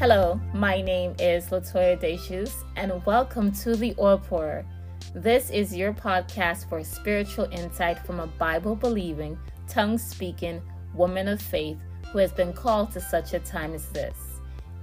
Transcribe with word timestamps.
Hello, 0.00 0.40
my 0.54 0.80
name 0.80 1.16
is 1.18 1.46
Latoya 1.48 2.00
Deshus, 2.00 2.62
and 2.76 3.04
welcome 3.04 3.50
to 3.50 3.74
the 3.74 3.96
Oil 3.98 4.18
Pourer. 4.18 4.64
This 5.12 5.50
is 5.50 5.74
your 5.74 5.92
podcast 5.92 6.68
for 6.68 6.84
spiritual 6.84 7.48
insight 7.50 8.06
from 8.06 8.20
a 8.20 8.28
Bible 8.28 8.76
believing, 8.76 9.36
tongue 9.66 9.98
speaking 9.98 10.62
woman 10.94 11.26
of 11.26 11.42
faith 11.42 11.78
who 12.12 12.18
has 12.18 12.30
been 12.30 12.52
called 12.52 12.92
to 12.92 13.00
such 13.00 13.34
a 13.34 13.40
time 13.40 13.74
as 13.74 13.88
this. 13.88 14.14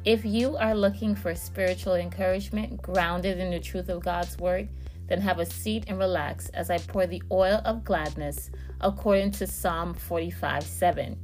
If 0.03 0.25
you 0.25 0.57
are 0.57 0.75
looking 0.75 1.15
for 1.15 1.33
spiritual 1.33 1.95
encouragement 1.95 2.81
grounded 2.81 3.39
in 3.39 3.51
the 3.51 3.59
truth 3.61 3.87
of 3.87 4.03
God's 4.03 4.37
Word, 4.37 4.67
then 5.07 5.21
have 5.21 5.39
a 5.39 5.45
seat 5.45 5.85
and 5.87 5.97
relax 5.97 6.49
as 6.49 6.69
I 6.69 6.77
pour 6.77 7.07
the 7.07 7.23
oil 7.31 7.61
of 7.63 7.85
gladness 7.85 8.51
according 8.81 9.31
to 9.31 9.47
Psalm 9.47 9.93
45 9.93 10.61
7. 10.61 11.17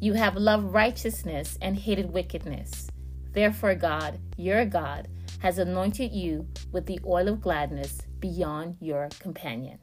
You 0.00 0.14
have 0.14 0.36
loved 0.36 0.72
righteousness 0.72 1.58
and 1.60 1.76
hated 1.76 2.10
wickedness. 2.10 2.88
Therefore, 3.34 3.74
God, 3.74 4.20
your 4.36 4.64
God, 4.64 5.08
has 5.40 5.58
anointed 5.58 6.12
you 6.12 6.46
with 6.70 6.86
the 6.86 7.00
oil 7.04 7.28
of 7.28 7.42
gladness 7.42 8.00
beyond 8.20 8.76
your 8.80 9.08
companion. 9.18 9.80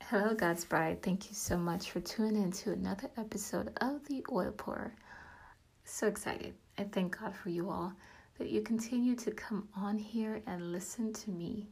Hello, 0.00 0.34
God's 0.34 0.64
bride. 0.64 1.02
Thank 1.02 1.28
you 1.28 1.34
so 1.34 1.58
much 1.58 1.90
for 1.90 2.00
tuning 2.00 2.44
in 2.44 2.52
to 2.52 2.72
another 2.72 3.10
episode 3.18 3.76
of 3.82 4.06
the 4.06 4.24
Oil 4.32 4.52
Pourer. 4.52 4.94
So 5.84 6.06
excited. 6.06 6.54
I 6.78 6.84
thank 6.84 7.18
God 7.18 7.34
for 7.34 7.50
you 7.50 7.68
all 7.68 7.92
that 8.38 8.48
you 8.48 8.62
continue 8.62 9.16
to 9.16 9.32
come 9.32 9.68
on 9.76 9.98
here 9.98 10.40
and 10.46 10.72
listen 10.72 11.12
to 11.12 11.30
me. 11.30 11.68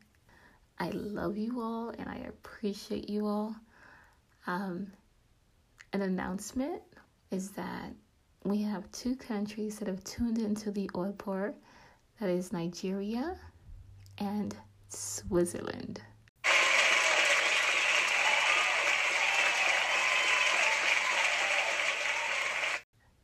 I 0.78 0.90
love 0.90 1.38
you 1.38 1.62
all 1.62 1.90
and 1.96 2.08
I 2.08 2.26
appreciate 2.28 3.08
you 3.08 3.26
all. 3.26 3.54
Um, 4.46 4.92
an 5.92 6.02
announcement 6.02 6.82
is 7.30 7.50
that 7.52 7.94
we 8.48 8.62
have 8.62 8.90
two 8.92 9.16
countries 9.16 9.78
that 9.78 9.88
have 9.88 10.04
tuned 10.04 10.38
into 10.38 10.70
the 10.70 10.88
oil 10.94 11.14
pour 11.16 11.54
that 12.20 12.28
is 12.28 12.52
Nigeria 12.52 13.36
and 14.18 14.54
Switzerland. 14.88 16.00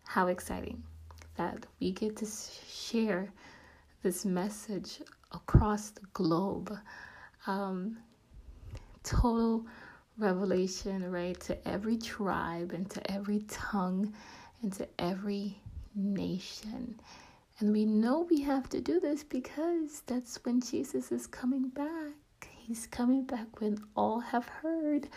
How 0.05 0.27
exciting 0.27 0.83
that 1.37 1.67
we 1.81 1.93
get 1.93 2.17
to 2.17 2.27
share 2.27 3.33
this 4.03 4.25
message 4.25 5.01
across 5.33 5.91
the 5.91 6.07
globe. 6.13 6.77
Um, 7.47 7.99
total 9.03 9.67
revelation, 10.19 11.11
right, 11.11 11.39
to 11.41 11.69
every 11.69 11.97
tribe 11.97 12.73
and 12.73 12.91
to 12.91 13.11
every 13.11 13.41
tongue 13.49 14.13
into 14.63 14.87
every 14.99 15.57
nation. 15.95 16.99
And 17.59 17.73
we 17.73 17.85
know 17.85 18.27
we 18.29 18.41
have 18.43 18.69
to 18.71 18.81
do 18.81 19.01
this 19.01 19.23
because 19.23 20.03
that's 20.07 20.45
when 20.45 20.61
Jesus 20.61 21.13
is 21.13 21.27
coming 21.27 21.69
back. 21.69 22.49
He's 22.57 22.87
coming 22.87 23.25
back 23.25 23.61
when 23.61 23.79
all 23.97 24.21
have 24.21 24.49
heard 24.49 25.09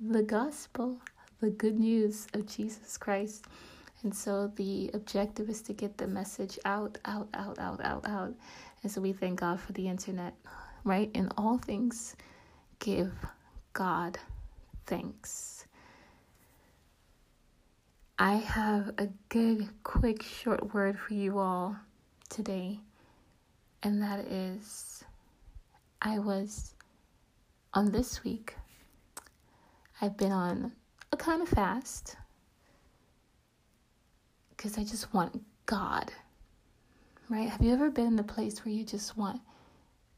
the 0.00 0.22
gospel, 0.22 0.98
the 1.40 1.50
good 1.50 1.78
news 1.78 2.26
of 2.34 2.46
Jesus 2.46 2.96
Christ. 2.96 3.46
And 4.02 4.14
so 4.14 4.52
the 4.56 4.90
objective 4.94 5.48
is 5.48 5.60
to 5.62 5.72
get 5.72 5.98
the 5.98 6.06
message 6.06 6.58
out, 6.64 6.98
out, 7.04 7.28
out, 7.34 7.58
out, 7.58 7.80
out, 7.84 8.06
out. 8.06 8.34
And 8.82 8.92
so 8.92 9.00
we 9.00 9.12
thank 9.12 9.40
God 9.40 9.60
for 9.60 9.72
the 9.72 9.88
internet, 9.88 10.34
right? 10.84 11.10
In 11.14 11.30
all 11.36 11.58
things, 11.58 12.14
give 12.78 13.12
God 13.72 14.18
thanks. 14.86 15.67
I 18.20 18.34
have 18.34 18.94
a 18.98 19.08
good, 19.28 19.68
quick, 19.84 20.24
short 20.24 20.74
word 20.74 20.98
for 20.98 21.14
you 21.14 21.38
all 21.38 21.76
today, 22.28 22.80
and 23.84 24.02
that 24.02 24.20
is 24.20 25.04
I 26.02 26.18
was 26.18 26.74
on 27.74 27.92
this 27.92 28.24
week, 28.24 28.56
I've 30.00 30.16
been 30.16 30.32
on 30.32 30.72
a 31.12 31.16
kind 31.16 31.42
of 31.42 31.48
fast 31.48 32.16
because 34.50 34.78
I 34.78 34.82
just 34.82 35.14
want 35.14 35.40
God, 35.66 36.12
right? 37.28 37.48
Have 37.48 37.62
you 37.62 37.72
ever 37.72 37.88
been 37.88 38.06
in 38.06 38.16
the 38.16 38.24
place 38.24 38.64
where 38.64 38.74
you 38.74 38.84
just 38.84 39.16
want 39.16 39.40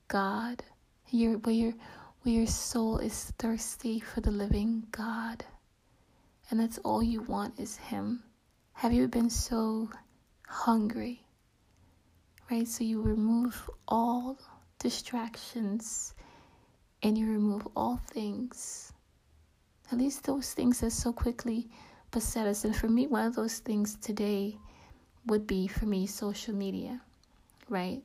God? 0.09 0.62
Where, 1.11 1.37
your 1.53 1.75
where 2.22 2.34
your 2.34 2.47
soul 2.47 2.97
is 2.99 3.32
thirsty 3.38 4.00
for 4.00 4.22
the 4.22 4.31
living 4.31 4.87
God? 4.91 5.44
And 6.50 6.59
that's 6.59 6.78
all 6.78 7.03
you 7.03 7.22
want 7.22 7.59
is 7.59 7.77
Him? 7.77 8.22
Have 8.72 8.93
you 8.93 9.06
been 9.09 9.31
so 9.31 9.88
hungry? 10.47 11.22
Right? 12.50 12.66
So 12.66 12.83
you 12.83 13.00
remove 13.00 13.71
all 13.87 14.38
distractions 14.78 16.15
and 17.03 17.16
you 17.16 17.27
remove 17.27 17.69
all 17.77 18.00
things. 18.12 18.93
At 19.93 19.99
least 19.99 20.25
those 20.25 20.53
things 20.53 20.81
that 20.81 20.91
so 20.91 21.12
quickly 21.12 21.69
beset 22.11 22.47
us. 22.47 22.65
And 22.65 22.75
for 22.75 22.88
me, 22.88 23.06
one 23.06 23.27
of 23.27 23.34
those 23.34 23.59
things 23.59 23.97
today 23.97 24.56
would 25.27 25.47
be 25.47 25.69
for 25.69 25.87
me 25.87 26.06
social 26.06 26.55
media, 26.55 27.00
right? 27.69 28.03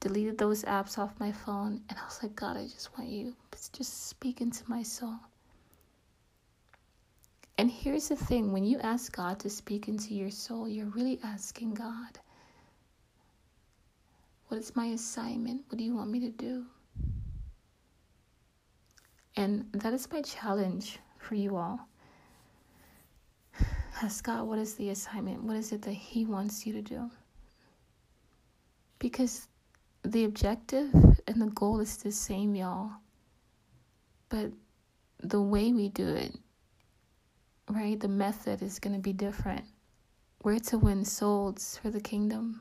Deleted 0.00 0.38
those 0.38 0.64
apps 0.64 0.98
off 0.98 1.18
my 1.20 1.32
phone 1.32 1.80
and 1.88 1.98
I 1.98 2.04
was 2.04 2.20
like, 2.22 2.34
God, 2.34 2.56
I 2.56 2.64
just 2.64 2.96
want 2.98 3.10
you 3.10 3.34
just 3.72 4.08
speak 4.08 4.40
into 4.40 4.62
my 4.68 4.82
soul. 4.82 5.14
And 7.56 7.70
here's 7.70 8.08
the 8.08 8.16
thing 8.16 8.52
when 8.52 8.64
you 8.64 8.78
ask 8.80 9.14
God 9.14 9.38
to 9.40 9.50
speak 9.50 9.86
into 9.88 10.14
your 10.14 10.30
soul, 10.30 10.68
you're 10.68 10.86
really 10.86 11.20
asking 11.22 11.74
God, 11.74 12.18
What 14.48 14.58
is 14.58 14.76
my 14.76 14.86
assignment? 14.86 15.62
What 15.68 15.78
do 15.78 15.84
you 15.84 15.94
want 15.94 16.10
me 16.10 16.20
to 16.20 16.30
do? 16.30 16.64
And 19.36 19.66
that 19.72 19.92
is 19.92 20.10
my 20.12 20.22
challenge 20.22 20.98
for 21.18 21.34
you 21.34 21.56
all. 21.56 21.80
Ask 24.02 24.24
God, 24.24 24.46
what 24.46 24.58
is 24.58 24.74
the 24.74 24.90
assignment? 24.90 25.42
What 25.42 25.56
is 25.56 25.72
it 25.72 25.82
that 25.82 25.92
He 25.92 26.24
wants 26.24 26.66
you 26.66 26.72
to 26.74 26.82
do? 26.82 27.10
Because 28.98 29.48
the 30.02 30.24
objective 30.24 30.92
and 31.26 31.40
the 31.40 31.50
goal 31.54 31.80
is 31.80 31.96
the 31.96 32.12
same, 32.12 32.54
y'all. 32.54 32.90
But 34.28 34.50
the 35.20 35.40
way 35.40 35.72
we 35.72 35.88
do 35.88 36.06
it 36.06 36.34
right? 37.70 37.98
The 37.98 38.08
method 38.08 38.62
is 38.62 38.78
going 38.78 38.94
to 38.94 39.00
be 39.00 39.12
different. 39.12 39.64
We're 40.42 40.58
to 40.58 40.78
win 40.78 41.04
souls 41.04 41.78
for 41.82 41.90
the 41.90 42.00
kingdom. 42.00 42.60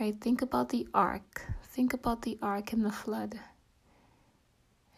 Right? 0.00 0.18
Think 0.20 0.42
about 0.42 0.68
the 0.70 0.88
ark. 0.94 1.44
Think 1.64 1.92
about 1.92 2.22
the 2.22 2.38
ark 2.40 2.72
and 2.72 2.84
the 2.84 2.92
flood. 2.92 3.38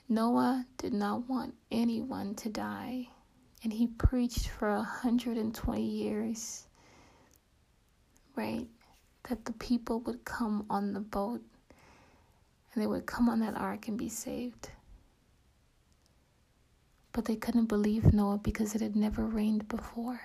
Noah 0.09 0.67
did 0.77 0.93
not 0.93 1.28
want 1.28 1.55
anyone 1.71 2.34
to 2.37 2.49
die, 2.49 3.09
and 3.62 3.73
he 3.73 3.87
preached 3.87 4.49
for 4.49 4.75
120 4.75 5.83
years, 5.83 6.67
right? 8.34 8.67
That 9.28 9.45
the 9.45 9.53
people 9.53 10.01
would 10.01 10.25
come 10.25 10.67
on 10.69 10.93
the 10.93 11.01
boat 11.01 11.43
and 12.72 12.83
they 12.83 12.87
would 12.87 13.07
come 13.07 13.28
on 13.28 13.41
that 13.41 13.57
ark 13.57 13.89
and 13.89 13.99
be 13.99 14.09
saved. 14.09 14.71
But 17.12 17.25
they 17.25 17.37
couldn't 17.37 17.66
believe 17.66 18.12
Noah 18.12 18.38
because 18.38 18.75
it 18.75 18.81
had 18.81 18.94
never 18.94 19.25
rained 19.25 19.69
before. 19.69 20.21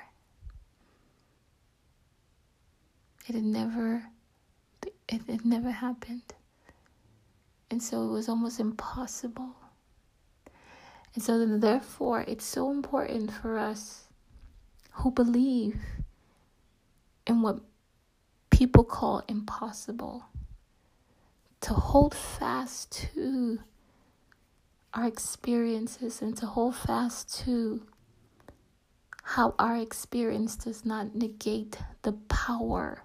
It 3.28 3.34
had 3.34 3.44
never 3.44 4.04
it 5.08 5.22
had 5.28 5.46
never 5.46 5.72
happened. 5.72 6.34
And 7.72 7.82
so 7.82 8.04
it 8.08 8.12
was 8.12 8.30
almost 8.30 8.60
impossible. 8.60 9.56
And 11.14 11.24
so 11.24 11.40
then 11.40 11.60
therefore 11.60 12.24
it's 12.28 12.46
so 12.46 12.72
important 12.72 13.32
for 13.32 13.58
us 13.58 14.04
who 14.92 15.12
believe 15.12 15.78
in 17.26 17.42
what 17.42 17.60
people 18.50 18.84
call 18.84 19.24
impossible 19.28 20.26
to 21.62 21.74
hold 21.74 22.14
fast 22.14 22.92
to 22.92 23.60
our 24.96 25.06
experiences 25.06 26.22
and 26.22 26.36
to 26.38 26.46
hold 26.46 26.76
fast 26.76 27.44
to 27.44 27.84
how 29.24 29.54
our 29.60 29.76
experience 29.76 30.56
does 30.56 30.86
not 30.86 31.14
negate 31.14 31.78
the 32.04 32.14
power 32.30 33.04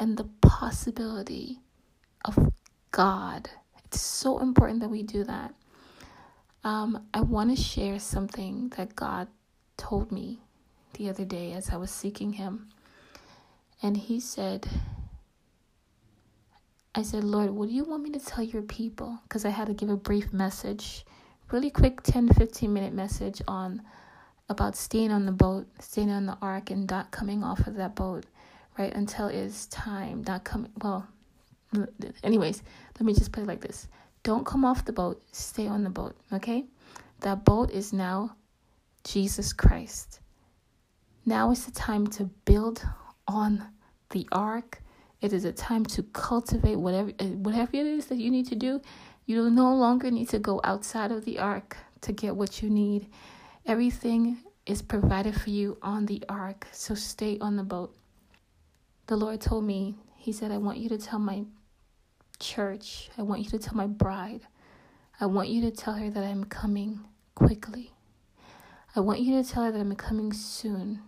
and 0.00 0.16
the 0.16 0.28
possibility 0.40 1.58
of 2.24 2.52
God. 2.92 3.50
It's 3.84 4.00
so 4.00 4.38
important 4.38 4.80
that 4.80 4.88
we 4.88 5.02
do 5.02 5.22
that. 5.24 5.54
Um, 6.64 7.06
I 7.12 7.20
want 7.20 7.54
to 7.54 7.62
share 7.62 7.98
something 7.98 8.72
that 8.76 8.96
God 8.96 9.28
told 9.76 10.12
me 10.12 10.38
the 10.94 11.10
other 11.10 11.24
day 11.24 11.52
as 11.52 11.70
I 11.70 11.76
was 11.76 11.90
seeking 11.90 12.34
Him. 12.34 12.68
And 13.82 13.96
He 13.96 14.20
said, 14.20 14.68
I 16.94 17.02
said, 17.02 17.24
Lord, 17.24 17.50
what 17.50 17.68
do 17.68 17.74
you 17.74 17.84
want 17.84 18.02
me 18.02 18.10
to 18.10 18.18
tell 18.18 18.44
your 18.44 18.62
people? 18.62 19.18
Because 19.22 19.44
I 19.44 19.50
had 19.50 19.68
to 19.68 19.74
give 19.74 19.88
a 19.88 19.96
brief 19.96 20.32
message, 20.32 21.06
really 21.50 21.70
quick 21.70 22.02
10 22.02 22.28
15 22.28 22.72
minute 22.72 22.92
message 22.92 23.40
on 23.48 23.82
about 24.48 24.76
staying 24.76 25.10
on 25.10 25.24
the 25.24 25.32
boat, 25.32 25.66
staying 25.80 26.10
on 26.10 26.26
the 26.26 26.36
ark, 26.42 26.70
and 26.70 26.88
not 26.90 27.10
coming 27.10 27.42
off 27.42 27.66
of 27.66 27.76
that 27.76 27.94
boat, 27.94 28.26
right? 28.78 28.94
Until 28.94 29.28
it's 29.28 29.66
time, 29.66 30.22
not 30.26 30.44
coming. 30.44 30.70
Well, 30.82 31.08
anyways, 32.22 32.62
let 32.98 33.06
me 33.06 33.14
just 33.14 33.36
it 33.36 33.46
like 33.46 33.62
this 33.62 33.88
don't 34.22 34.46
come 34.46 34.64
off 34.64 34.84
the 34.84 34.92
boat, 34.92 35.22
stay 35.32 35.66
on 35.66 35.82
the 35.82 35.90
boat, 35.90 36.16
okay? 36.32 36.64
That 37.20 37.44
boat 37.44 37.70
is 37.70 37.92
now 37.92 38.36
Jesus 39.04 39.52
Christ. 39.52 40.20
Now 41.24 41.50
is 41.50 41.64
the 41.64 41.72
time 41.72 42.06
to 42.08 42.24
build 42.44 42.84
on 43.26 43.64
the 44.10 44.28
ark. 44.32 44.81
It 45.22 45.32
is 45.32 45.44
a 45.44 45.52
time 45.52 45.86
to 45.86 46.02
cultivate 46.02 46.76
whatever 46.76 47.12
eh, 47.20 47.28
whatever 47.28 47.76
it 47.76 47.86
is 47.86 48.06
that 48.06 48.18
you 48.18 48.30
need 48.30 48.48
to 48.48 48.56
do. 48.56 48.82
You 49.24 49.48
no 49.50 49.72
longer 49.72 50.10
need 50.10 50.28
to 50.30 50.40
go 50.40 50.60
outside 50.64 51.12
of 51.12 51.24
the 51.24 51.38
ark 51.38 51.76
to 52.00 52.12
get 52.12 52.34
what 52.34 52.60
you 52.60 52.68
need. 52.68 53.06
Everything 53.64 54.38
is 54.66 54.82
provided 54.82 55.40
for 55.40 55.50
you 55.50 55.78
on 55.80 56.06
the 56.06 56.24
ark, 56.28 56.66
so 56.72 56.96
stay 56.96 57.38
on 57.40 57.56
the 57.56 57.62
boat. 57.62 57.94
The 59.06 59.16
Lord 59.16 59.40
told 59.40 59.64
me, 59.64 59.94
He 60.16 60.32
said, 60.32 60.50
I 60.50 60.58
want 60.58 60.78
you 60.78 60.88
to 60.88 60.98
tell 60.98 61.20
my 61.20 61.44
church, 62.40 63.08
I 63.16 63.22
want 63.22 63.42
you 63.42 63.50
to 63.50 63.58
tell 63.58 63.74
my 63.74 63.86
bride, 63.86 64.40
I 65.20 65.26
want 65.26 65.50
you 65.50 65.60
to 65.62 65.70
tell 65.70 65.94
her 65.94 66.10
that 66.10 66.24
I'm 66.24 66.44
coming 66.44 66.98
quickly. 67.36 67.92
I 68.96 69.00
want 69.00 69.20
you 69.20 69.40
to 69.40 69.48
tell 69.48 69.62
her 69.62 69.70
that 69.70 69.80
I'm 69.80 69.94
coming 69.94 70.32
soon. 70.32 71.00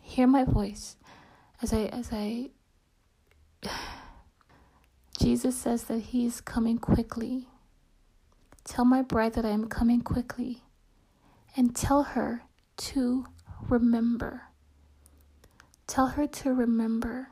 Hear 0.00 0.28
my 0.28 0.44
voice 0.44 0.96
as 1.60 1.72
I 1.72 1.86
as 1.86 2.10
I 2.12 2.50
Jesus 5.18 5.56
says 5.56 5.84
that 5.84 6.00
he 6.00 6.26
is 6.26 6.40
coming 6.40 6.78
quickly. 6.78 7.48
Tell 8.64 8.84
my 8.84 9.02
bride 9.02 9.34
that 9.34 9.44
I 9.44 9.50
am 9.50 9.68
coming 9.68 10.00
quickly 10.00 10.62
and 11.56 11.74
tell 11.74 12.02
her 12.02 12.42
to 12.76 13.26
remember. 13.68 14.42
Tell 15.86 16.08
her 16.08 16.26
to 16.26 16.52
remember. 16.52 17.28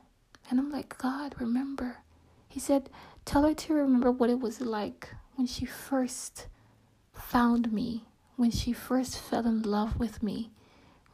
And 0.49 0.59
I'm 0.59 0.71
like, 0.71 0.97
God, 0.99 1.35
remember. 1.39 1.99
He 2.49 2.61
said, 2.61 2.89
Tell 3.25 3.43
her 3.43 3.55
to 3.55 3.75
remember 3.75 4.11
what 4.13 4.31
it 4.31 4.39
was 4.41 4.61
like 4.61 5.15
when 5.35 5.47
she 5.47 5.65
first 5.65 6.47
found 7.13 7.73
me, 7.73 8.05
when 8.37 8.51
she 8.51 8.73
first 8.73 9.19
fell 9.19 9.47
in 9.47 9.63
love 9.63 9.99
with 9.99 10.23
me, 10.23 10.51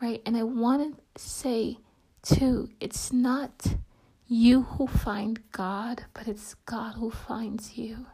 right? 0.01 0.21
And 0.27 0.37
I 0.37 0.43
want 0.43 0.97
to 1.15 1.23
say, 1.23 1.79
too, 2.23 2.69
it's 2.81 3.13
not 3.13 3.77
you 4.33 4.63
who 4.63 4.87
find 4.87 5.41
God, 5.51 6.05
but 6.15 6.29
it's 6.29 6.55
God 6.65 6.95
who 6.95 7.11
finds 7.11 7.77
you. 7.77 8.07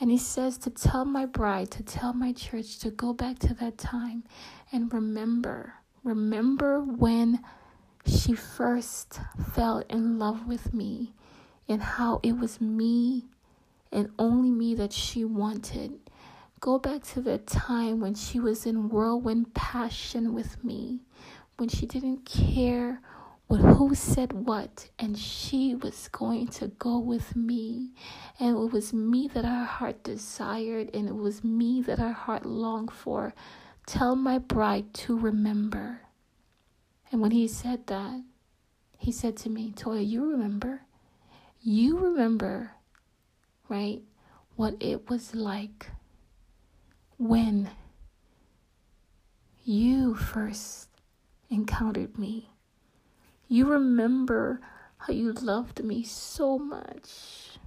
And 0.00 0.10
he 0.10 0.18
says 0.18 0.58
to 0.58 0.70
tell 0.70 1.04
my 1.04 1.24
bride, 1.24 1.70
to 1.70 1.84
tell 1.84 2.12
my 2.12 2.32
church 2.32 2.80
to 2.80 2.90
go 2.90 3.12
back 3.12 3.38
to 3.38 3.54
that 3.54 3.78
time 3.78 4.24
and 4.72 4.92
remember. 4.92 5.74
Remember 6.02 6.82
when 6.82 7.44
she 8.04 8.34
first 8.34 9.20
fell 9.54 9.84
in 9.88 10.18
love 10.18 10.48
with 10.48 10.74
me 10.74 11.14
and 11.68 11.80
how 11.80 12.18
it 12.24 12.36
was 12.36 12.60
me 12.60 13.26
and 13.92 14.10
only 14.18 14.50
me 14.50 14.74
that 14.74 14.92
she 14.92 15.24
wanted. 15.24 15.92
Go 16.58 16.76
back 16.80 17.04
to 17.04 17.20
the 17.20 17.38
time 17.38 18.00
when 18.00 18.16
she 18.16 18.40
was 18.40 18.66
in 18.66 18.88
whirlwind 18.88 19.54
passion 19.54 20.34
with 20.34 20.64
me, 20.64 21.02
when 21.56 21.68
she 21.68 21.86
didn't 21.86 22.24
care 22.24 23.00
what 23.46 23.60
who 23.60 23.94
said 23.94 24.32
what, 24.32 24.88
and 24.98 25.16
she 25.16 25.74
was 25.74 26.08
going 26.08 26.48
to 26.48 26.68
go 26.68 26.98
with 26.98 27.36
me. 27.36 27.92
And 28.40 28.56
it 28.56 28.72
was 28.72 28.92
me 28.92 29.28
that 29.28 29.44
her 29.44 29.64
heart 29.64 30.02
desired, 30.02 30.90
and 30.92 31.08
it 31.08 31.14
was 31.14 31.44
me 31.44 31.80
that 31.82 31.98
her 31.98 32.12
heart 32.12 32.44
longed 32.44 32.90
for. 32.90 33.34
Tell 33.86 34.16
my 34.16 34.38
bride 34.38 34.92
to 34.94 35.16
remember. 35.16 36.00
And 37.12 37.20
when 37.20 37.30
he 37.30 37.46
said 37.46 37.86
that, 37.86 38.22
he 38.98 39.12
said 39.12 39.36
to 39.38 39.48
me, 39.48 39.72
Toya, 39.76 40.04
you 40.06 40.28
remember? 40.28 40.82
You 41.60 41.98
remember, 41.98 42.72
right, 43.68 44.02
what 44.56 44.74
it 44.80 45.08
was 45.08 45.34
like 45.34 45.90
when 47.18 47.70
you 49.64 50.14
first 50.14 50.88
encountered 51.48 52.18
me. 52.18 52.50
You 53.48 53.66
remember 53.66 54.60
how 54.98 55.12
you 55.12 55.32
loved 55.32 55.82
me 55.84 56.02
so 56.02 56.58
much. 56.58 57.58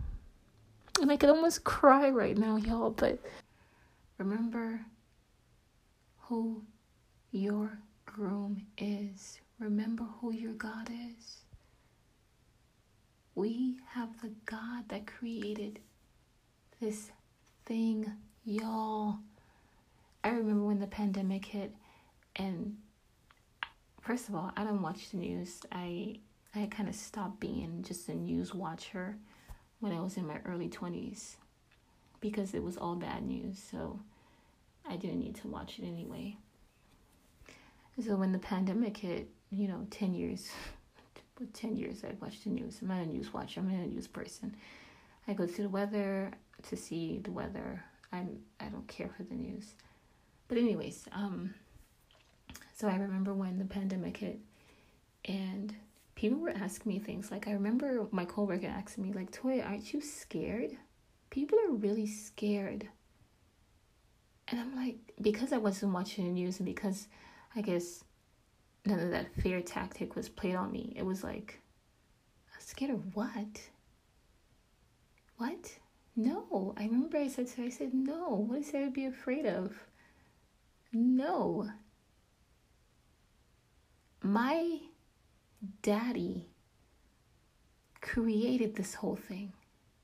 And 1.01 1.11
I 1.11 1.17
could 1.17 1.29
almost 1.29 1.63
cry 1.63 2.09
right 2.09 2.37
now, 2.37 2.57
y'all, 2.57 2.89
but 2.89 3.19
remember 4.17 4.81
who 6.17 6.63
your 7.31 7.79
groom 8.05 8.65
is. 8.77 9.39
Remember 9.59 10.03
who 10.19 10.33
your 10.33 10.53
God 10.53 10.89
is. 10.89 11.43
We 13.35 13.77
have 13.91 14.21
the 14.21 14.31
God 14.45 14.89
that 14.89 15.07
created 15.07 15.79
this 16.81 17.11
thing, 17.65 18.11
y'all. 18.43 19.19
I 20.23 20.29
remember 20.29 20.65
when 20.65 20.79
the 20.79 20.87
pandemic 20.87 21.45
hit 21.45 21.73
and 22.35 22.75
first 24.01 24.29
of 24.29 24.35
all, 24.35 24.51
I 24.55 24.63
don't 24.63 24.81
watch 24.81 25.11
the 25.11 25.17
news. 25.17 25.61
I 25.71 26.17
I 26.55 26.67
kind 26.71 26.89
of 26.89 26.95
stopped 26.95 27.39
being 27.39 27.83
just 27.87 28.09
a 28.09 28.15
news 28.15 28.55
watcher 28.55 29.17
when 29.79 29.91
I 29.93 29.99
was 30.01 30.17
in 30.17 30.25
my 30.25 30.39
early 30.45 30.67
20s 30.67 31.35
because 32.21 32.53
it 32.53 32.63
was 32.63 32.75
all 32.75 32.95
bad 32.95 33.23
news. 33.23 33.61
So 33.71 33.99
I 34.87 34.95
didn't 34.95 35.19
need 35.19 35.35
to 35.35 35.47
watch 35.47 35.79
it 35.79 35.85
anyway. 35.85 36.37
So 38.03 38.15
when 38.15 38.31
the 38.31 38.39
pandemic 38.39 38.97
hit, 38.97 39.29
you 39.51 39.67
know, 39.67 39.85
10 39.91 40.13
years, 40.13 40.49
10 41.53 41.75
years 41.75 42.03
I 42.03 42.15
watched 42.19 42.45
the 42.45 42.49
news. 42.49 42.79
I'm 42.81 42.87
not 42.87 43.01
a 43.01 43.05
news 43.05 43.31
watcher, 43.33 43.59
I'm 43.59 43.69
not 43.69 43.85
a 43.85 43.87
news 43.87 44.07
person. 44.07 44.55
I 45.27 45.33
go 45.33 45.45
to 45.45 45.61
the 45.61 45.69
weather 45.69 46.31
to 46.69 46.75
see 46.75 47.19
the 47.23 47.31
weather. 47.31 47.83
I'm 48.11 48.39
I 48.59 48.65
don't 48.65 48.87
care 48.87 49.09
for 49.15 49.23
the 49.23 49.35
news. 49.35 49.73
But 50.47 50.57
anyways, 50.57 51.05
um 51.11 51.53
so 52.79 52.87
I 52.87 52.95
remember 52.95 53.33
when 53.33 53.59
the 53.59 53.65
pandemic 53.65 54.15
hit 54.15 54.39
and 55.25 55.75
people 56.15 56.39
were 56.39 56.49
asking 56.51 56.93
me 56.93 56.99
things 56.99 57.29
like 57.29 57.45
I 57.45 57.51
remember 57.51 58.07
my 58.11 58.23
coworker 58.23 58.67
asking 58.67 59.03
me 59.03 59.11
like, 59.11 59.31
"Toy, 59.31 59.59
aren't 59.59 59.91
you 59.91 59.99
scared?" 59.99 60.77
People 61.29 61.59
are 61.59 61.73
really 61.73 62.07
scared. 62.07 62.87
And 64.47 64.61
I'm 64.61 64.75
like, 64.77 64.95
because 65.21 65.51
I 65.51 65.57
wasn't 65.57 65.93
watching 65.93 66.25
the 66.25 66.31
news 66.31 66.59
and 66.59 66.65
because 66.65 67.09
I 67.53 67.61
guess 67.61 68.05
none 68.85 68.99
of 68.99 69.11
that 69.11 69.35
fear 69.35 69.61
tactic 69.61 70.15
was 70.15 70.29
played 70.29 70.55
on 70.55 70.71
me, 70.71 70.93
it 70.95 71.05
was 71.05 71.21
like, 71.23 71.59
scared 72.59 72.91
of 72.91 73.15
what? 73.15 73.61
What? 75.37 75.77
No. 76.15 76.73
I 76.77 76.85
remember 76.85 77.17
I 77.17 77.27
said 77.27 77.49
so. 77.49 77.61
I 77.61 77.69
said, 77.69 77.93
no. 77.93 78.45
What 78.47 78.59
is 78.59 78.71
there 78.71 78.85
to 78.85 78.91
be 78.91 79.05
afraid 79.05 79.45
of? 79.45 79.77
No 80.93 81.69
my 84.21 84.79
daddy 85.81 86.47
created 88.01 88.75
this 88.75 88.93
whole 88.93 89.15
thing. 89.15 89.53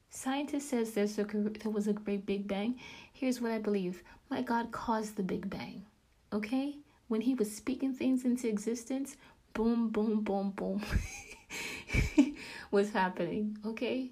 Scientist 0.09 0.69
says 0.69 0.91
there's 0.91 1.19
a, 1.19 1.23
there 1.23 1.71
was 1.71 1.87
a 1.87 1.93
great 1.93 2.25
big 2.25 2.47
bang. 2.47 2.79
Here's 3.11 3.41
what 3.41 3.51
I 3.51 3.59
believe. 3.59 4.01
My 4.29 4.41
God 4.41 4.71
caused 4.71 5.17
the 5.17 5.23
big 5.23 5.49
bang. 5.49 5.85
Okay? 6.31 6.75
When 7.07 7.21
he 7.21 7.35
was 7.35 7.53
speaking 7.53 7.93
things 7.93 8.25
into 8.25 8.47
existence, 8.47 9.17
boom, 9.53 9.89
boom, 9.89 10.21
boom, 10.21 10.51
boom 10.51 10.81
was 12.71 12.91
happening. 12.91 13.57
Okay? 13.65 14.11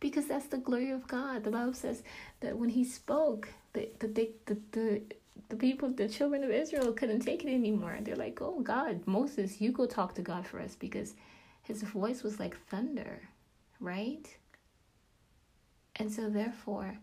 Because 0.00 0.26
that's 0.26 0.46
the 0.46 0.58
glory 0.58 0.90
of 0.90 1.06
God. 1.06 1.44
The 1.44 1.50
Bible 1.50 1.72
says 1.72 2.02
that 2.40 2.56
when 2.56 2.68
he 2.68 2.84
spoke, 2.84 3.48
the, 3.72 3.88
the, 4.00 4.08
the, 4.08 4.58
the, 4.72 5.02
the 5.48 5.56
people, 5.56 5.90
the 5.90 6.08
children 6.08 6.42
of 6.44 6.50
Israel 6.50 6.92
couldn't 6.92 7.20
take 7.20 7.44
it 7.44 7.52
anymore. 7.52 7.98
They're 8.00 8.16
like, 8.16 8.40
oh 8.40 8.60
God, 8.60 9.06
Moses, 9.06 9.60
you 9.60 9.72
go 9.72 9.86
talk 9.86 10.14
to 10.14 10.22
God 10.22 10.46
for 10.46 10.60
us 10.60 10.74
because 10.74 11.14
his 11.62 11.82
voice 11.82 12.22
was 12.22 12.38
like 12.38 12.56
thunder, 12.68 13.28
right? 13.80 14.26
And 15.96 16.12
so, 16.12 16.28
therefore, 16.28 16.98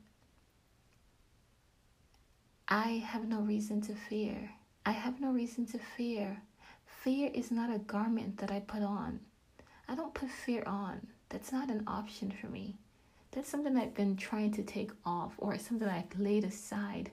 I 2.67 3.03
have 3.05 3.27
no 3.27 3.39
reason 3.39 3.81
to 3.81 3.95
fear. 3.95 4.51
I 4.85 4.91
have 4.91 5.19
no 5.19 5.31
reason 5.31 5.65
to 5.67 5.79
fear. 5.79 6.41
Fear 6.85 7.31
is 7.33 7.51
not 7.51 7.73
a 7.73 7.79
garment 7.79 8.37
that 8.37 8.51
I 8.51 8.59
put 8.61 8.83
on. 8.83 9.19
I 9.87 9.95
don't 9.95 10.13
put 10.13 10.29
fear 10.29 10.63
on. 10.65 11.07
That's 11.29 11.51
not 11.51 11.69
an 11.69 11.83
option 11.87 12.31
for 12.31 12.47
me. 12.47 12.77
That's 13.31 13.49
something 13.49 13.75
I've 13.75 13.95
been 13.95 14.15
trying 14.15 14.51
to 14.53 14.63
take 14.63 14.91
off 15.05 15.33
or 15.37 15.57
something 15.57 15.87
I've 15.87 16.19
laid 16.19 16.43
aside 16.43 17.09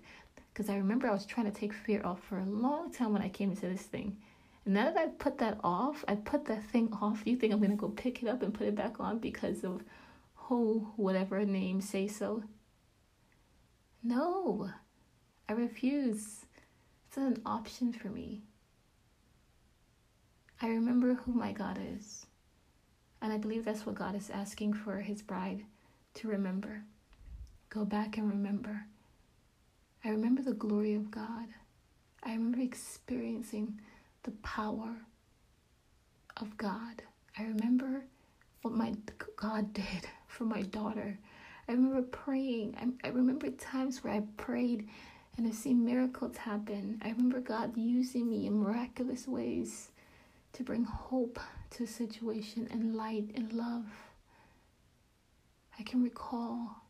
because 0.61 0.75
I 0.75 0.77
remember 0.77 1.09
I 1.09 1.13
was 1.13 1.25
trying 1.25 1.51
to 1.51 1.59
take 1.59 1.73
fear 1.73 2.03
off 2.05 2.23
for 2.23 2.39
a 2.39 2.45
long 2.45 2.93
time 2.93 3.15
when 3.15 3.23
I 3.23 3.31
came 3.31 3.49
into 3.49 3.67
this 3.67 3.81
thing. 3.81 4.19
And 4.67 4.75
now 4.75 4.93
that 4.93 4.99
I 4.99 5.07
put 5.07 5.39
that 5.39 5.57
off, 5.65 6.05
I 6.07 6.17
put 6.17 6.45
that 6.45 6.63
thing 6.65 6.93
off. 7.01 7.23
You 7.25 7.39
think 7.39 7.55
I'm 7.55 7.63
gonna 7.63 7.77
go 7.77 7.89
pick 7.89 8.23
it 8.23 8.29
up 8.29 8.43
and 8.43 8.53
put 8.53 8.67
it 8.67 8.75
back 8.75 9.01
on 9.01 9.21
because 9.21 9.65
of 9.65 9.83
who, 10.35 10.93
whatever 10.97 11.43
name 11.47 11.81
say 11.81 12.09
so? 12.09 12.43
No, 14.03 14.69
I 15.49 15.55
refuse. 15.55 16.45
It's 17.09 17.17
not 17.17 17.39
an 17.39 17.43
option 17.47 17.91
for 17.95 18.09
me. 18.09 18.43
I 20.61 20.69
remember 20.69 21.15
who 21.15 21.33
my 21.33 21.53
God 21.53 21.79
is. 21.97 22.27
And 23.23 23.33
I 23.33 23.39
believe 23.39 23.65
that's 23.65 23.87
what 23.87 23.95
God 23.95 24.15
is 24.15 24.29
asking 24.29 24.75
for 24.75 24.99
his 24.99 25.23
bride 25.23 25.65
to 26.17 26.29
remember. 26.29 26.85
Go 27.71 27.87
back 27.87 28.19
and 28.19 28.29
remember. 28.29 28.85
I 30.05 30.09
remember 30.09 30.43
the 30.43 30.55
glory 30.55 30.95
of 30.95 31.11
God. 31.11 31.49
I 32.23 32.33
remember 32.33 32.61
experiencing 32.61 33.81
the 34.23 34.31
power 34.43 34.97
of 36.39 36.57
God. 36.57 37.03
I 37.39 37.43
remember 37.45 38.05
what 38.63 38.75
my 38.75 38.95
God 39.37 39.73
did 39.73 40.09
for 40.27 40.45
my 40.45 40.63
daughter. 40.63 41.19
I 41.69 41.73
remember 41.73 42.03
praying. 42.03 42.77
I, 42.81 43.09
I 43.09 43.11
remember 43.11 43.51
times 43.51 44.03
where 44.03 44.15
I 44.15 44.23
prayed 44.37 44.89
and 45.37 45.47
I've 45.47 45.55
seen 45.55 45.85
miracles 45.85 46.37
happen. 46.37 47.01
I 47.05 47.11
remember 47.11 47.41
God 47.41 47.77
using 47.77 48.29
me 48.29 48.47
in 48.47 48.59
miraculous 48.59 49.29
ways 49.29 49.91
to 50.55 50.63
bring 50.63 50.85
hope 50.85 51.39
to 51.71 51.85
a 51.85 51.87
situation 51.87 52.69
and 52.71 52.97
light 52.97 53.31
and 53.35 53.53
love. 53.53 53.87
I 55.79 55.83
can 55.83 56.03
recall, 56.03 56.83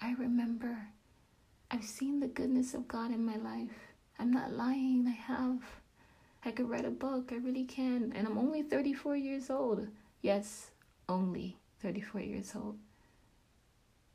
I 0.00 0.12
remember, 0.14 0.88
I've 1.70 1.84
seen 1.84 2.20
the 2.20 2.28
goodness 2.28 2.74
of 2.74 2.88
God 2.88 3.10
in 3.10 3.24
my 3.24 3.36
life. 3.36 3.92
I'm 4.18 4.32
not 4.32 4.52
lying, 4.52 5.06
I 5.06 5.10
have. 5.32 5.62
I 6.44 6.52
could 6.52 6.70
write 6.70 6.84
a 6.84 6.90
book, 6.90 7.30
I 7.32 7.36
really 7.36 7.64
can. 7.64 8.12
And 8.14 8.26
I'm 8.26 8.38
only 8.38 8.62
34 8.62 9.16
years 9.16 9.50
old. 9.50 9.88
Yes, 10.22 10.70
only 11.08 11.56
34 11.80 12.20
years 12.20 12.52
old. 12.54 12.78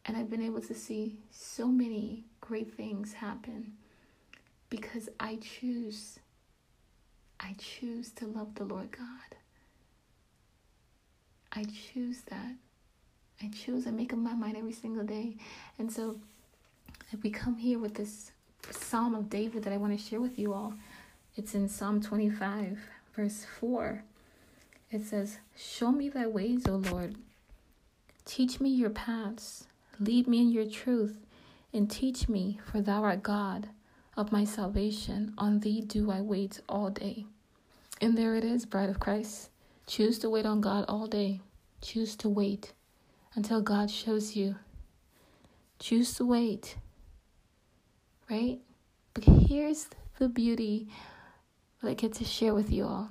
And 0.05 0.17
I've 0.17 0.29
been 0.29 0.41
able 0.41 0.61
to 0.61 0.73
see 0.73 1.19
so 1.29 1.67
many 1.67 2.25
great 2.39 2.73
things 2.73 3.13
happen 3.13 3.73
because 4.69 5.09
I 5.19 5.37
choose 5.41 6.19
I 7.41 7.55
choose 7.57 8.11
to 8.11 8.27
love 8.27 8.53
the 8.53 8.65
Lord 8.65 8.91
God. 8.91 9.35
I 11.51 11.65
choose 11.65 12.21
that. 12.29 12.55
I 13.41 13.49
choose. 13.49 13.87
I 13.87 13.91
make 13.91 14.13
up 14.13 14.19
my 14.19 14.35
mind 14.35 14.57
every 14.57 14.71
single 14.71 15.03
day. 15.03 15.37
And 15.79 15.91
so 15.91 16.17
we 17.23 17.29
come 17.29 17.57
here 17.57 17.79
with 17.79 17.95
this 17.95 18.31
Psalm 18.69 19.15
of 19.15 19.29
David 19.29 19.63
that 19.63 19.73
I 19.73 19.77
want 19.77 19.97
to 19.97 20.03
share 20.03 20.21
with 20.21 20.39
you 20.39 20.53
all. 20.53 20.73
It's 21.35 21.55
in 21.55 21.67
Psalm 21.67 22.01
25, 22.01 22.79
verse 23.15 23.45
4. 23.59 24.03
It 24.89 25.05
says, 25.05 25.39
Show 25.55 25.91
me 25.91 26.09
thy 26.09 26.27
ways, 26.27 26.67
O 26.67 26.75
Lord. 26.75 27.15
Teach 28.25 28.59
me 28.59 28.69
your 28.69 28.89
paths. 28.89 29.67
Lead 29.99 30.27
me 30.27 30.41
in 30.41 30.51
your 30.51 30.65
truth, 30.65 31.25
and 31.73 31.89
teach 31.89 32.27
me, 32.27 32.59
for 32.65 32.81
thou 32.81 33.03
art 33.03 33.23
God 33.23 33.69
of 34.17 34.31
my 34.31 34.43
salvation. 34.43 35.33
On 35.37 35.59
thee 35.59 35.81
do 35.81 36.11
I 36.11 36.21
wait 36.21 36.61
all 36.67 36.89
day. 36.89 37.25
And 38.01 38.17
there 38.17 38.35
it 38.35 38.43
is, 38.43 38.65
bride 38.65 38.89
of 38.89 38.99
Christ. 38.99 39.49
Choose 39.87 40.19
to 40.19 40.29
wait 40.29 40.45
on 40.45 40.59
God 40.59 40.85
all 40.87 41.07
day. 41.07 41.41
Choose 41.81 42.15
to 42.17 42.29
wait 42.29 42.73
until 43.35 43.61
God 43.61 43.89
shows 43.89 44.35
you. 44.35 44.55
Choose 45.79 46.13
to 46.15 46.25
wait. 46.25 46.75
Right? 48.31 48.59
But 49.13 49.25
here's 49.25 49.89
the 50.17 50.29
beauty 50.29 50.87
that 51.81 51.89
I 51.89 51.93
get 51.93 52.13
to 52.13 52.23
share 52.23 52.53
with 52.53 52.71
you 52.71 52.85
all. 52.85 53.09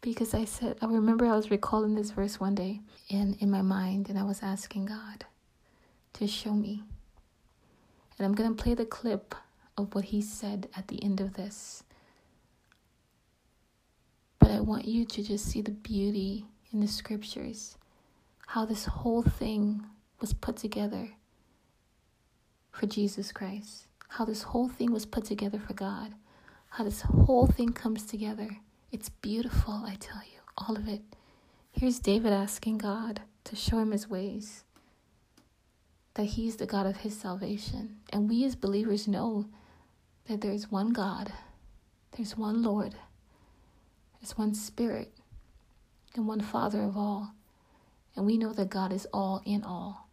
Because 0.00 0.34
I 0.34 0.44
said, 0.44 0.76
I 0.80 0.86
remember 0.86 1.26
I 1.26 1.34
was 1.34 1.50
recalling 1.50 1.96
this 1.96 2.12
verse 2.12 2.38
one 2.38 2.54
day 2.54 2.80
in, 3.08 3.36
in 3.40 3.50
my 3.50 3.62
mind, 3.62 4.08
and 4.08 4.16
I 4.16 4.22
was 4.22 4.44
asking 4.44 4.86
God 4.86 5.24
to 6.12 6.28
show 6.28 6.52
me. 6.52 6.84
And 8.16 8.24
I'm 8.24 8.34
going 8.34 8.54
to 8.54 8.62
play 8.62 8.74
the 8.74 8.86
clip 8.86 9.34
of 9.76 9.94
what 9.96 10.04
he 10.04 10.22
said 10.22 10.68
at 10.76 10.86
the 10.86 11.02
end 11.02 11.20
of 11.20 11.34
this. 11.34 11.82
But 14.38 14.52
I 14.52 14.60
want 14.60 14.86
you 14.86 15.04
to 15.06 15.22
just 15.24 15.46
see 15.46 15.60
the 15.60 15.72
beauty 15.72 16.46
in 16.72 16.78
the 16.78 16.86
scriptures, 16.86 17.76
how 18.46 18.64
this 18.64 18.84
whole 18.84 19.22
thing 19.22 19.84
was 20.20 20.32
put 20.32 20.56
together 20.56 21.10
for 22.70 22.86
Jesus 22.86 23.32
Christ, 23.32 23.86
how 24.08 24.24
this 24.24 24.42
whole 24.42 24.68
thing 24.68 24.92
was 24.92 25.06
put 25.06 25.24
together 25.24 25.58
for 25.58 25.74
God, 25.74 26.14
how 26.70 26.84
this 26.84 27.02
whole 27.02 27.46
thing 27.46 27.72
comes 27.72 28.04
together. 28.04 28.58
It's 28.92 29.08
beautiful, 29.08 29.82
I 29.86 29.96
tell 29.98 30.22
you, 30.22 30.40
all 30.56 30.76
of 30.76 30.88
it. 30.88 31.02
Here's 31.72 31.98
David 31.98 32.32
asking 32.32 32.78
God 32.78 33.22
to 33.44 33.56
show 33.56 33.78
him 33.78 33.90
his 33.90 34.08
ways, 34.08 34.64
that 36.14 36.24
he's 36.24 36.56
the 36.56 36.66
God 36.66 36.86
of 36.86 36.98
his 36.98 37.18
salvation. 37.18 37.98
And 38.12 38.28
we 38.28 38.44
as 38.44 38.56
believers 38.56 39.06
know 39.06 39.46
that 40.28 40.40
there's 40.40 40.70
one 40.70 40.90
God, 40.90 41.32
there's 42.16 42.36
one 42.36 42.62
Lord, 42.62 42.94
there's 44.20 44.38
one 44.38 44.54
Spirit, 44.54 45.12
and 46.14 46.26
one 46.26 46.40
Father 46.40 46.82
of 46.82 46.96
all. 46.96 47.32
And 48.14 48.24
we 48.24 48.38
know 48.38 48.54
that 48.54 48.70
God 48.70 48.92
is 48.92 49.06
all 49.12 49.42
in 49.44 49.62
all. 49.62 50.08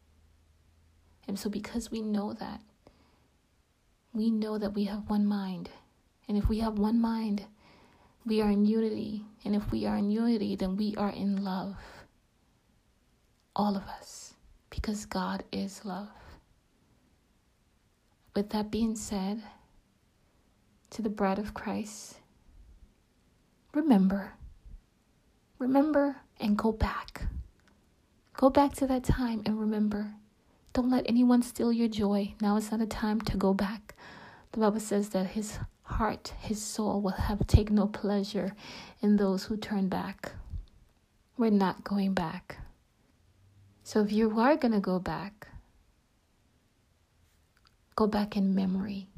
And 1.25 1.39
so, 1.39 1.50
because 1.50 1.89
we 1.89 2.01
know 2.01 2.33
that, 2.33 2.59
we 4.13 4.29
know 4.29 4.58
that 4.58 4.74
we 4.74 4.86
have 4.86 5.10
one 5.10 5.25
mind. 5.25 5.70
And 6.27 6.38
if 6.38 6.48
we 6.48 6.60
have 6.60 6.77
one 6.77 7.01
mind, 7.01 7.46
we 8.25 8.41
are 8.41 8.50
in 8.50 8.65
unity. 8.65 9.25
And 9.43 9.55
if 9.55 9.72
we 9.72 9.86
are 9.86 9.98
in 9.98 10.12
unity, 10.12 10.55
then 10.55 10.77
we 10.77 10.96
are 10.96 11.10
in 11.10 11.43
love. 11.43 11.75
All 13.55 13.75
of 13.75 13.84
us. 13.84 14.34
Because 14.70 15.05
God 15.05 15.43
is 15.51 15.84
love. 15.84 16.10
With 18.36 18.50
that 18.50 18.72
being 18.72 18.96
said, 18.96 19.43
to 20.93 21.01
the 21.01 21.10
bride 21.10 21.39
of 21.39 21.55
Christ. 21.55 22.17
Remember, 23.74 24.34
remember 25.58 26.17
and 26.39 26.55
go 26.55 26.72
back. 26.72 27.25
Go 28.34 28.51
back 28.51 28.74
to 28.75 28.88
that 28.88 29.03
time 29.03 29.41
and 29.48 29.60
remember. 29.60 30.13
Don't 30.73 30.89
let 30.89 31.05
anyone 31.07 31.43
steal 31.43 31.71
your 31.71 31.87
joy. 31.87 32.33
Now 32.41 32.57
is 32.57 32.71
not 32.71 32.81
a 32.81 32.87
time 32.87 33.21
to 33.21 33.37
go 33.37 33.53
back. 33.53 33.93
The 34.51 34.59
Bible 34.59 34.79
says 34.79 35.09
that 35.09 35.27
his 35.27 35.59
heart, 35.83 36.33
his 36.39 36.61
soul 36.61 36.99
will 36.99 37.11
have 37.11 37.45
take 37.45 37.69
no 37.69 37.85
pleasure 37.85 38.55
in 39.01 39.17
those 39.17 39.45
who 39.45 39.55
turn 39.55 39.87
back. 39.87 40.31
We're 41.37 41.51
not 41.51 41.83
going 41.83 42.13
back. 42.13 42.57
So 43.83 44.01
if 44.01 44.11
you 44.11 44.39
are 44.39 44.55
going 44.55 44.71
to 44.71 44.79
go 44.79 44.97
back, 44.97 45.47
go 47.95 48.07
back 48.07 48.35
in 48.35 48.55
memory. 48.55 49.09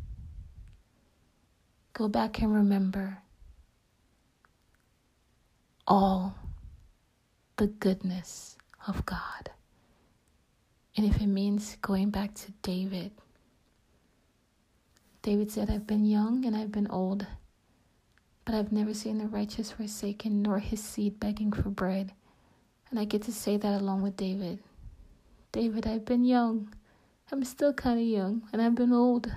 Go 1.94 2.10
back 2.10 2.42
and 2.42 2.54
remember 2.54 3.20
all 5.88 6.36
the 7.56 7.68
goodness 7.68 8.58
of 8.88 9.06
God. 9.06 9.52
And 10.98 11.06
if 11.06 11.22
it 11.22 11.28
means 11.28 11.78
going 11.82 12.10
back 12.10 12.34
to 12.36 12.52
David, 12.62 13.12
David 15.22 15.52
said, 15.52 15.70
I've 15.70 15.88
been 15.88 16.06
young 16.06 16.46
and 16.46 16.56
I've 16.56 16.72
been 16.72 16.88
old, 16.90 17.26
but 18.46 18.56
I've 18.56 18.72
never 18.72 18.94
seen 18.94 19.18
the 19.18 19.28
righteous 19.28 19.72
forsaken 19.72 20.42
nor 20.42 20.60
his 20.60 20.82
seed 20.82 21.20
begging 21.20 21.52
for 21.52 21.70
bread. 21.70 22.14
And 22.90 23.00
I 23.00 23.06
get 23.06 23.24
to 23.24 23.34
say 23.34 23.58
that 23.58 23.82
along 23.82 24.04
with 24.04 24.16
David. 24.16 24.60
David, 25.52 25.88
I've 25.88 26.06
been 26.06 26.24
young. 26.24 26.74
I'm 27.32 27.44
still 27.44 27.74
kind 27.74 28.00
of 28.00 28.06
young, 28.06 28.44
and 28.54 28.62
I've 28.62 28.76
been 28.76 28.94
old 28.94 29.32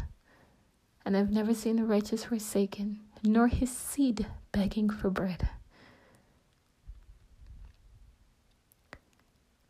and 1.09 1.17
I've 1.17 1.31
never 1.31 1.55
seen 1.55 1.77
the 1.77 1.85
righteous 1.85 2.25
forsaken, 2.25 3.01
nor 3.25 3.49
his 3.49 3.75
seed 3.75 4.27
begging 4.53 4.91
for 4.91 5.09
bread. 5.09 5.49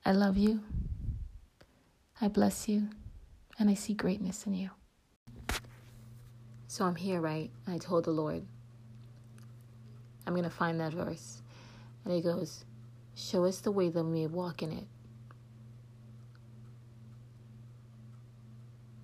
I 0.05 0.11
love 0.11 0.37
you. 0.37 0.65
I 2.21 2.29
bless 2.29 2.69
you. 2.69 2.89
And 3.59 3.69
I 3.69 3.75
see 3.75 3.95
greatness 3.95 4.47
in 4.47 4.55
you. 4.55 4.71
So 6.69 6.85
I'm 6.85 6.95
here, 6.95 7.21
right? 7.21 7.51
And 7.67 7.75
I 7.75 7.79
told 7.79 8.05
the 8.05 8.11
Lord, 8.11 8.45
I'm 10.27 10.33
going 10.35 10.45
to 10.45 10.51
find 10.51 10.79
that 10.81 10.93
verse. 10.93 11.43
And 12.05 12.15
he 12.15 12.21
goes, 12.21 12.65
Show 13.17 13.45
us 13.47 13.61
the 13.61 13.73
way 13.73 13.89
that 13.89 14.05
we 14.05 14.11
may 14.11 14.27
walk 14.29 14.63
in 14.63 14.71
it. 14.71 14.87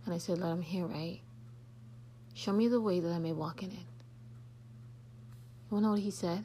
And 0.04 0.14
I 0.14 0.18
said, 0.18 0.38
Lord, 0.38 0.52
I'm 0.52 0.62
here, 0.62 0.86
right? 0.86 1.20
Show 2.34 2.52
me 2.52 2.68
the 2.68 2.80
way 2.80 3.00
that 3.00 3.10
I 3.10 3.18
may 3.18 3.32
walk 3.32 3.62
in 3.62 3.70
it. 3.70 3.74
You 3.74 5.70
want 5.70 5.82
to 5.82 5.86
know 5.86 5.90
what 5.92 6.00
he 6.00 6.10
said? 6.10 6.44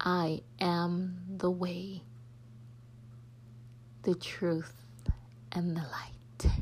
I 0.00 0.42
am 0.60 1.18
the 1.36 1.50
way, 1.50 2.02
the 4.02 4.14
truth, 4.14 4.72
and 5.52 5.76
the 5.76 5.82
light. 5.82 6.52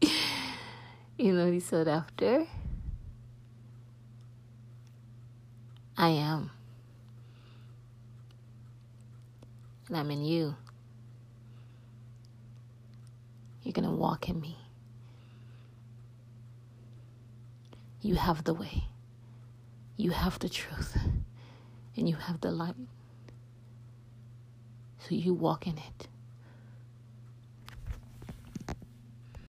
you 1.18 1.32
know 1.32 1.50
he 1.50 1.60
said 1.60 1.88
after? 1.88 2.46
I 5.96 6.10
am. 6.10 6.50
And 9.88 9.96
I'm 9.96 10.10
in 10.10 10.24
you. 10.24 10.54
You're 13.62 13.72
going 13.72 13.88
to 13.88 13.94
walk 13.94 14.28
in 14.28 14.40
me. 14.40 14.56
You 18.00 18.14
have 18.14 18.44
the 18.44 18.54
way. 18.54 18.84
You 19.96 20.12
have 20.12 20.38
the 20.38 20.48
truth. 20.48 20.96
And 21.96 22.08
you 22.08 22.14
have 22.14 22.40
the 22.40 22.52
light. 22.52 22.76
You 25.16 25.34
walk 25.34 25.66
in 25.66 25.78
it. 25.78 26.08